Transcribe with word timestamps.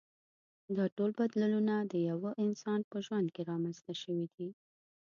دا 0.77 0.85
ټول 0.95 1.11
بدلونونه 1.19 1.75
د 1.91 1.93
یوه 2.09 2.31
انسان 2.45 2.79
په 2.91 2.97
ژوند 3.05 3.27
کې 3.35 3.41
رامنځته 3.51 3.93
شوي 4.01 4.25
دي. 4.35 4.49